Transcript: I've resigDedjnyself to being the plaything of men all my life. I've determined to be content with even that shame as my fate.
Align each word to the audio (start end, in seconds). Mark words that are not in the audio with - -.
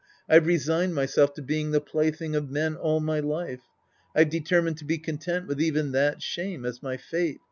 I've 0.27 0.45
resigDedjnyself 0.45 1.35
to 1.35 1.43
being 1.43 1.69
the 1.69 1.79
plaything 1.79 2.35
of 2.35 2.49
men 2.49 2.75
all 2.75 2.99
my 2.99 3.19
life. 3.19 3.61
I've 4.15 4.31
determined 4.31 4.77
to 4.79 4.85
be 4.85 4.97
content 4.97 5.45
with 5.45 5.61
even 5.61 5.91
that 5.91 6.23
shame 6.23 6.65
as 6.65 6.81
my 6.81 6.97
fate. 6.97 7.39